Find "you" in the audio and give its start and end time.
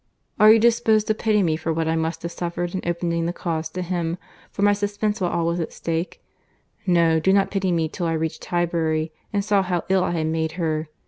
0.51-0.57